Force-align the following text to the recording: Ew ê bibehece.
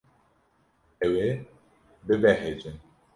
Ew 1.07 1.13
ê 1.27 1.31
bibehece. 2.07 2.71